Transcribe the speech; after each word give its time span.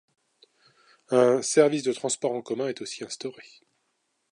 Un 1.11 1.43
service 1.43 1.83
de 1.83 1.93
transport 1.93 2.31
en 2.31 2.41
commun 2.41 2.67
est 2.69 2.81
aussi 2.81 3.03
instauré. 3.03 3.43